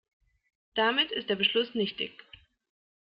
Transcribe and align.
Damit 0.73 1.11
ist 1.11 1.29
der 1.29 1.35
Beschluss 1.35 1.75
nichtig. 1.75 2.23